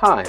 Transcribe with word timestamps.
Hi, 0.00 0.24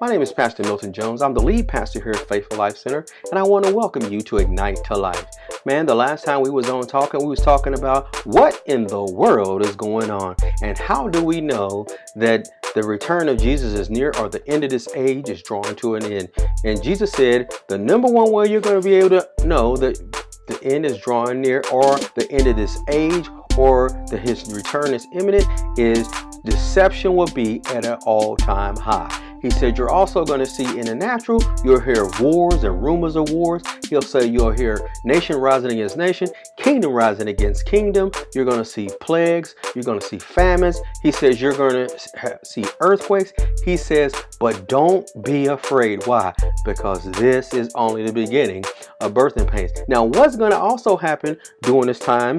my 0.00 0.08
name 0.08 0.22
is 0.22 0.32
Pastor 0.32 0.62
Milton 0.62 0.92
Jones. 0.92 1.22
I'm 1.22 1.34
the 1.34 1.42
lead 1.42 1.66
pastor 1.66 2.02
here 2.02 2.12
at 2.12 2.28
Faithful 2.28 2.58
Life 2.58 2.76
Center, 2.76 3.04
and 3.30 3.38
I 3.38 3.42
want 3.42 3.64
to 3.64 3.74
welcome 3.74 4.12
you 4.12 4.20
to 4.20 4.36
Ignite 4.36 4.84
to 4.84 4.96
Life. 4.96 5.26
Man, 5.64 5.86
the 5.86 5.94
last 5.94 6.24
time 6.24 6.42
we 6.42 6.50
was 6.50 6.68
on 6.68 6.86
talking, 6.86 7.20
we 7.20 7.26
was 7.26 7.40
talking 7.40 7.74
about 7.74 8.14
what 8.26 8.62
in 8.66 8.86
the 8.86 9.04
world 9.04 9.62
is 9.62 9.74
going 9.74 10.10
on, 10.10 10.36
and 10.62 10.78
how 10.78 11.08
do 11.08 11.24
we 11.24 11.40
know 11.40 11.86
that 12.14 12.48
the 12.74 12.82
return 12.82 13.28
of 13.28 13.38
Jesus 13.38 13.72
is 13.72 13.88
near 13.88 14.12
or 14.18 14.28
the 14.28 14.46
end 14.46 14.62
of 14.62 14.70
this 14.70 14.86
age 14.94 15.30
is 15.30 15.42
drawing 15.42 15.74
to 15.76 15.94
an 15.94 16.04
end. 16.04 16.28
And 16.62 16.82
Jesus 16.82 17.10
said, 17.10 17.50
the 17.68 17.78
number 17.78 18.06
one 18.06 18.30
way 18.30 18.48
you're 18.48 18.60
going 18.60 18.80
to 18.80 18.86
be 18.86 18.94
able 18.96 19.08
to 19.08 19.46
know 19.46 19.76
that 19.78 19.98
the 20.46 20.62
end 20.62 20.84
is 20.84 20.98
drawing 20.98 21.40
near 21.40 21.62
or 21.72 21.96
the 22.14 22.28
end 22.30 22.46
of 22.46 22.56
this 22.56 22.78
age 22.90 23.28
or 23.56 23.88
that 24.10 24.20
his 24.20 24.52
return 24.52 24.92
is 24.92 25.06
imminent 25.14 25.46
is 25.78 26.06
deception 26.46 27.14
will 27.14 27.26
be 27.26 27.60
at 27.66 27.84
an 27.84 27.98
all-time 28.06 28.76
high. 28.76 29.26
He 29.42 29.50
said, 29.50 29.76
You're 29.76 29.90
also 29.90 30.24
going 30.24 30.40
to 30.40 30.46
see 30.46 30.78
in 30.78 30.86
the 30.86 30.94
natural, 30.94 31.40
you'll 31.64 31.80
hear 31.80 32.08
wars 32.20 32.64
and 32.64 32.82
rumors 32.82 33.16
of 33.16 33.30
wars. 33.30 33.62
He'll 33.88 34.02
say, 34.02 34.26
You'll 34.26 34.50
hear 34.50 34.90
nation 35.04 35.36
rising 35.36 35.72
against 35.72 35.96
nation, 35.96 36.28
kingdom 36.56 36.92
rising 36.92 37.28
against 37.28 37.66
kingdom. 37.66 38.10
You're 38.34 38.44
going 38.44 38.58
to 38.58 38.64
see 38.64 38.88
plagues. 39.00 39.54
You're 39.74 39.84
going 39.84 40.00
to 40.00 40.06
see 40.06 40.18
famines. 40.18 40.80
He 41.02 41.12
says, 41.12 41.40
You're 41.40 41.54
going 41.54 41.88
to 41.88 42.38
see 42.42 42.64
earthquakes. 42.80 43.32
He 43.64 43.76
says, 43.76 44.14
But 44.40 44.68
don't 44.68 45.08
be 45.22 45.46
afraid. 45.46 46.06
Why? 46.06 46.32
Because 46.64 47.04
this 47.12 47.52
is 47.52 47.72
only 47.74 48.04
the 48.04 48.12
beginning 48.12 48.64
of 49.00 49.12
birthing 49.14 49.50
pains. 49.50 49.72
Now, 49.88 50.04
what's 50.04 50.36
going 50.36 50.52
to 50.52 50.58
also 50.58 50.96
happen 50.96 51.36
during 51.62 51.86
this 51.86 51.98
time? 51.98 52.38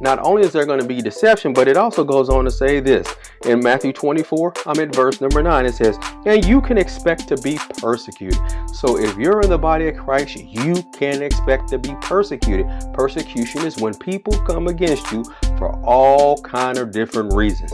Not 0.00 0.20
only 0.20 0.42
is 0.42 0.52
there 0.52 0.64
going 0.64 0.80
to 0.80 0.86
be 0.86 1.02
deception, 1.02 1.52
but 1.52 1.66
it 1.66 1.76
also 1.76 2.04
goes 2.04 2.28
on 2.28 2.44
to 2.44 2.50
say 2.50 2.78
this 2.78 3.12
in 3.44 3.60
Matthew 3.60 3.92
24, 3.92 4.54
I'm 4.66 4.80
at 4.80 4.94
verse 4.94 5.20
number 5.20 5.42
9. 5.42 5.66
It 5.66 5.74
says, 5.74 5.98
And 6.26 6.44
you 6.44 6.60
can 6.60 6.78
expect 6.78 7.28
to 7.28 7.36
be 7.38 7.58
persecuted. 7.78 8.38
So 8.72 8.98
if 8.98 9.16
you're 9.16 9.40
in 9.40 9.50
the 9.50 9.58
body 9.58 9.88
of 9.88 9.96
Christ, 9.96 10.36
you 10.36 10.82
can 10.92 11.22
expect 11.22 11.68
to 11.68 11.78
be 11.78 11.94
persecuted. 12.00 12.66
Persecution 12.92 13.64
is 13.64 13.76
when 13.78 13.94
people 13.94 14.32
come 14.44 14.66
against 14.66 15.10
you 15.12 15.24
for 15.56 15.72
all 15.84 16.40
kind 16.42 16.78
of 16.78 16.90
different 16.90 17.34
reasons. 17.34 17.72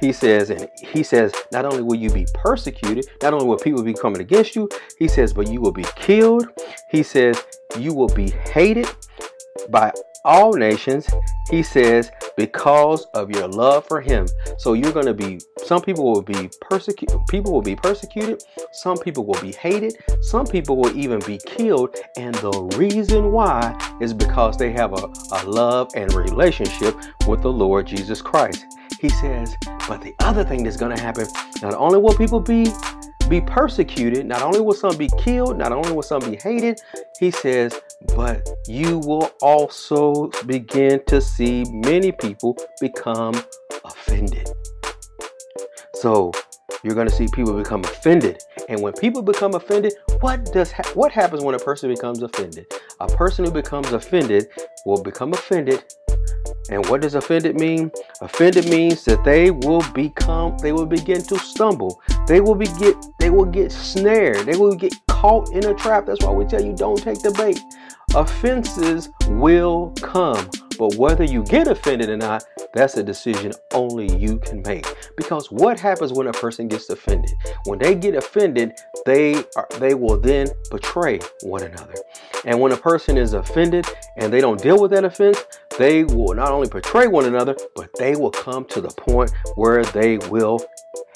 He 0.00 0.12
says, 0.12 0.50
and 0.50 0.68
he 0.82 1.02
says, 1.02 1.32
not 1.52 1.64
only 1.64 1.82
will 1.82 1.96
you 1.96 2.10
be 2.10 2.26
persecuted, 2.34 3.06
not 3.22 3.32
only 3.32 3.46
will 3.46 3.58
people 3.58 3.82
be 3.82 3.94
coming 3.94 4.20
against 4.20 4.54
you, 4.54 4.68
he 4.98 5.08
says, 5.08 5.32
but 5.32 5.48
you 5.48 5.60
will 5.60 5.72
be 5.72 5.86
killed. 5.96 6.48
He 6.90 7.02
says, 7.02 7.42
you 7.78 7.94
will 7.94 8.08
be 8.08 8.30
hated 8.52 8.88
by 9.70 9.92
all 10.26 10.52
nations, 10.52 11.08
he 11.50 11.62
says, 11.62 12.10
because 12.36 13.06
of 13.14 13.30
your 13.30 13.46
love 13.46 13.86
for 13.86 14.00
him. 14.00 14.26
So 14.58 14.72
you're 14.72 14.92
going 14.92 15.06
to 15.06 15.14
be, 15.14 15.40
some 15.64 15.80
people 15.80 16.04
will 16.12 16.22
be 16.22 16.50
persecuted, 16.60 17.18
people 17.28 17.52
will 17.52 17.62
be 17.62 17.76
persecuted, 17.76 18.42
some 18.72 18.98
people 18.98 19.24
will 19.24 19.40
be 19.40 19.52
hated, 19.52 19.96
some 20.20 20.46
people 20.46 20.76
will 20.76 20.94
even 20.96 21.20
be 21.20 21.38
killed. 21.46 21.96
And 22.16 22.34
the 22.34 22.70
reason 22.76 23.30
why 23.30 23.78
is 24.00 24.12
because 24.12 24.56
they 24.56 24.72
have 24.72 24.92
a, 24.92 25.06
a 25.32 25.40
love 25.46 25.92
and 25.94 26.12
relationship 26.12 26.96
with 27.26 27.42
the 27.42 27.52
Lord 27.52 27.86
Jesus 27.86 28.20
Christ. 28.20 28.66
He 29.00 29.08
says, 29.08 29.54
but 29.88 30.00
the 30.00 30.14
other 30.20 30.42
thing 30.42 30.64
that's 30.64 30.76
going 30.76 30.94
to 30.96 31.00
happen, 31.00 31.26
not 31.62 31.74
only 31.74 31.98
will 31.98 32.16
people 32.16 32.40
be 32.40 32.66
be 33.28 33.40
persecuted. 33.40 34.26
Not 34.26 34.42
only 34.42 34.60
will 34.60 34.74
some 34.74 34.96
be 34.96 35.08
killed, 35.18 35.58
not 35.58 35.72
only 35.72 35.92
will 35.92 36.02
some 36.02 36.20
be 36.30 36.36
hated, 36.36 36.80
he 37.18 37.30
says, 37.30 37.80
but 38.14 38.48
you 38.66 38.98
will 38.98 39.30
also 39.42 40.30
begin 40.46 41.02
to 41.06 41.20
see 41.20 41.64
many 41.70 42.12
people 42.12 42.56
become 42.80 43.34
offended. 43.84 44.48
So 45.94 46.32
you're 46.82 46.94
going 46.94 47.08
to 47.08 47.14
see 47.14 47.26
people 47.32 47.52
become 47.54 47.82
offended. 47.84 48.42
And 48.68 48.80
when 48.80 48.92
people 48.92 49.22
become 49.22 49.54
offended, 49.54 49.94
what 50.20 50.44
does 50.52 50.70
ha- 50.72 50.90
what 50.94 51.12
happens 51.12 51.42
when 51.42 51.54
a 51.54 51.58
person 51.58 51.90
becomes 51.90 52.22
offended? 52.22 52.66
A 53.00 53.08
person 53.08 53.44
who 53.44 53.50
becomes 53.50 53.92
offended 53.92 54.48
will 54.84 55.02
become 55.02 55.32
offended 55.32 55.84
and 56.70 56.84
what 56.86 57.02
does 57.02 57.14
offended 57.14 57.58
mean? 57.58 57.90
Offended 58.20 58.68
means 58.68 59.04
that 59.04 59.22
they 59.24 59.50
will 59.50 59.84
become, 59.94 60.58
they 60.58 60.72
will 60.72 60.86
begin 60.86 61.22
to 61.22 61.38
stumble. 61.38 62.00
They 62.26 62.40
will 62.40 62.54
be 62.54 62.66
get, 62.78 62.96
they 63.18 63.30
will 63.30 63.44
get 63.44 63.70
snared. 63.70 64.46
They 64.46 64.56
will 64.56 64.74
get 64.74 64.94
caught 65.08 65.52
in 65.52 65.64
a 65.64 65.74
trap. 65.74 66.06
That's 66.06 66.24
why 66.24 66.32
we 66.32 66.44
tell 66.44 66.64
you 66.64 66.74
don't 66.74 67.00
take 67.00 67.22
the 67.22 67.30
bait. 67.32 67.60
Offenses 68.14 69.10
will 69.28 69.92
come, 70.00 70.48
but 70.78 70.94
whether 70.94 71.24
you 71.24 71.42
get 71.44 71.68
offended 71.68 72.08
or 72.08 72.16
not, 72.16 72.44
that's 72.72 72.96
a 72.96 73.02
decision 73.02 73.52
only 73.72 74.14
you 74.16 74.38
can 74.38 74.62
make. 74.62 74.86
Because 75.16 75.50
what 75.50 75.78
happens 75.78 76.12
when 76.12 76.26
a 76.26 76.32
person 76.32 76.68
gets 76.68 76.88
offended? 76.88 77.32
When 77.64 77.78
they 77.78 77.94
get 77.94 78.14
offended, 78.14 78.72
they 79.04 79.34
are, 79.56 79.68
they 79.78 79.94
will 79.94 80.18
then 80.18 80.48
betray 80.70 81.20
one 81.42 81.62
another. 81.62 81.94
And 82.44 82.60
when 82.60 82.72
a 82.72 82.76
person 82.76 83.16
is 83.16 83.32
offended 83.32 83.86
and 84.16 84.32
they 84.32 84.40
don't 84.40 84.62
deal 84.62 84.80
with 84.80 84.92
that 84.92 85.04
offense, 85.04 85.44
they 85.78 86.04
will 86.04 86.34
not 86.34 86.50
only 86.52 86.68
portray 86.68 87.06
one 87.06 87.26
another, 87.26 87.56
but 87.74 87.90
they 87.98 88.16
will 88.16 88.30
come 88.30 88.64
to 88.66 88.80
the 88.80 88.88
point 88.88 89.30
where 89.56 89.84
they 89.84 90.18
will 90.28 90.60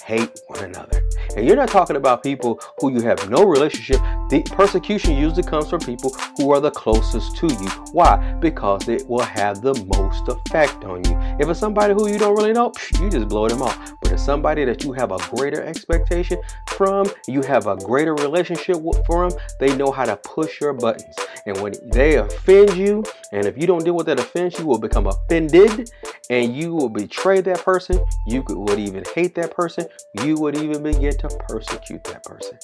hate 0.04 0.40
one 0.48 0.64
another. 0.64 1.02
And 1.36 1.46
you're 1.46 1.56
not 1.56 1.68
talking 1.68 1.96
about 1.96 2.22
people 2.22 2.60
who 2.80 2.92
you 2.92 3.00
have 3.02 3.30
no 3.30 3.44
relationship. 3.44 4.00
The 4.30 4.42
persecution 4.50 5.16
usually 5.16 5.42
comes 5.42 5.68
from 5.68 5.80
people 5.80 6.10
who 6.36 6.52
are 6.52 6.60
the 6.60 6.70
closest 6.70 7.36
to 7.38 7.46
you. 7.46 7.68
Why? 7.92 8.34
Because 8.40 8.88
it 8.88 9.08
will 9.08 9.20
have 9.20 9.62
the 9.62 9.74
most 9.96 10.28
effect 10.28 10.84
on 10.84 11.04
you. 11.04 11.29
If 11.40 11.48
it's 11.48 11.58
somebody 11.58 11.94
who 11.94 12.06
you 12.06 12.18
don't 12.18 12.36
really 12.36 12.52
know, 12.52 12.70
you 13.00 13.08
just 13.08 13.28
blow 13.28 13.48
them 13.48 13.62
off. 13.62 13.94
But 14.02 14.12
if 14.12 14.20
somebody 14.20 14.66
that 14.66 14.84
you 14.84 14.92
have 14.92 15.10
a 15.10 15.16
greater 15.34 15.62
expectation 15.64 16.38
from, 16.68 17.10
you 17.26 17.40
have 17.40 17.66
a 17.66 17.76
greater 17.76 18.14
relationship 18.14 18.76
with 18.78 19.02
for 19.06 19.26
them, 19.26 19.38
they 19.58 19.74
know 19.74 19.90
how 19.90 20.04
to 20.04 20.18
push 20.18 20.60
your 20.60 20.74
buttons. 20.74 21.16
And 21.46 21.58
when 21.62 21.72
they 21.92 22.16
offend 22.16 22.76
you, 22.76 23.02
and 23.32 23.46
if 23.46 23.56
you 23.56 23.66
don't 23.66 23.82
deal 23.82 23.94
with 23.94 24.04
that 24.08 24.20
offense, 24.20 24.58
you 24.58 24.66
will 24.66 24.78
become 24.78 25.06
offended 25.06 25.90
and 26.28 26.54
you 26.54 26.74
will 26.74 26.90
betray 26.90 27.40
that 27.40 27.64
person. 27.64 28.04
You 28.26 28.42
could, 28.42 28.58
would 28.58 28.78
even 28.78 29.02
hate 29.14 29.34
that 29.36 29.54
person. 29.54 29.86
You 30.22 30.34
would 30.34 30.58
even 30.58 30.82
begin 30.82 31.16
to 31.16 31.28
persecute 31.48 32.04
that 32.04 32.22
person. 32.22 32.58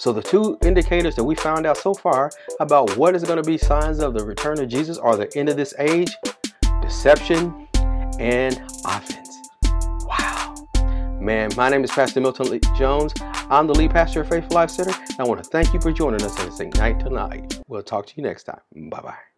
So 0.00 0.12
the 0.12 0.22
two 0.22 0.58
indicators 0.64 1.14
that 1.14 1.22
we 1.22 1.36
found 1.36 1.64
out 1.64 1.76
so 1.76 1.94
far 1.94 2.32
about 2.58 2.96
what 2.96 3.14
is 3.14 3.22
going 3.22 3.40
to 3.40 3.48
be 3.48 3.56
signs 3.56 4.00
of 4.00 4.14
the 4.14 4.24
return 4.24 4.58
of 4.58 4.68
Jesus 4.68 4.98
are 4.98 5.16
the 5.16 5.30
end 5.36 5.48
of 5.48 5.56
this 5.56 5.74
age, 5.78 6.16
deception, 6.82 7.68
and 8.20 8.62
offense. 8.84 9.40
Wow. 10.04 10.54
Man, 11.20 11.50
my 11.56 11.68
name 11.68 11.82
is 11.82 11.90
Pastor 11.90 12.20
Milton 12.20 12.60
Jones. 12.76 13.12
I'm 13.50 13.66
the 13.66 13.74
lead 13.74 13.90
pastor 13.90 14.20
of 14.20 14.28
Faithful 14.28 14.54
Life 14.54 14.70
Center. 14.70 14.94
I 15.18 15.24
want 15.24 15.42
to 15.42 15.50
thank 15.50 15.72
you 15.72 15.80
for 15.80 15.90
joining 15.90 16.22
us 16.22 16.38
on 16.38 16.46
this 16.46 16.60
Ignite 16.60 17.00
Tonight. 17.00 17.60
We'll 17.66 17.82
talk 17.82 18.06
to 18.06 18.12
you 18.16 18.22
next 18.22 18.44
time. 18.44 18.60
Bye 18.90 19.00
bye. 19.00 19.29